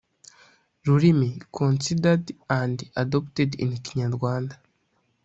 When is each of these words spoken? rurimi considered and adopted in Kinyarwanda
rurimi 0.85 1.31
considered 1.55 2.25
and 2.49 2.77
adopted 3.03 3.49
in 3.63 3.71
Kinyarwanda 3.83 4.55